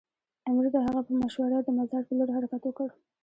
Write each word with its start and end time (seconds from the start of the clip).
امیر 0.47 0.65
د 0.73 0.77
هغه 0.85 1.01
په 1.07 1.13
مشوره 1.21 1.57
د 1.63 1.69
مزار 1.77 2.01
پر 2.07 2.13
لور 2.17 2.29
حرکت 2.35 2.61
وکړ. 2.65 2.87